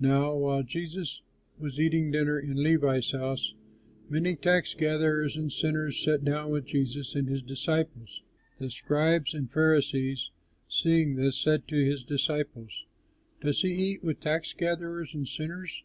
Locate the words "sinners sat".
5.50-6.22